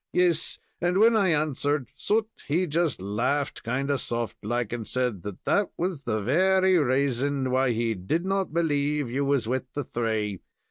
[0.13, 5.21] "Yes, and when I answered, Soot, he just laughed kind o' soft like, and said
[5.21, 9.83] that that was the very rason why he did not believe you was with the
[9.83, 10.39] thray.